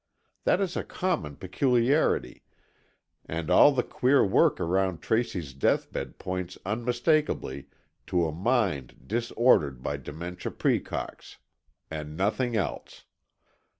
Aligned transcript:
That 0.45 0.59
is 0.59 0.75
a 0.75 0.83
common 0.83 1.35
peculiarity, 1.35 2.41
and 3.27 3.51
all 3.51 3.71
the 3.71 3.83
queer 3.83 4.25
work 4.25 4.59
around 4.59 5.03
Tracy's 5.03 5.53
deathbed 5.53 6.17
points 6.17 6.57
unmistakably 6.65 7.67
to 8.07 8.25
a 8.25 8.31
mind 8.31 9.03
disordered 9.05 9.83
by 9.83 9.97
dementia 9.97 10.51
praecox 10.53 11.37
and 11.91 12.17
nothing 12.17 12.55
else. 12.55 13.05